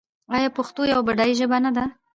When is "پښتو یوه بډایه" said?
0.57-1.37